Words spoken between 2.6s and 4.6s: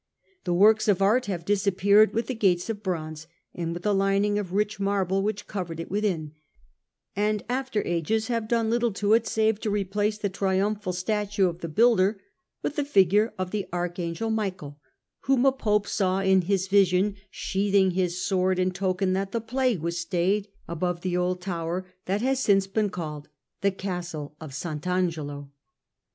of bronze and with the lining of